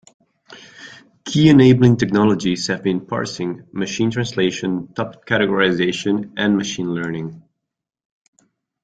[1.25, 7.43] Key enabling technologies have been parsing, machine translation, topic categorization, and machine learning.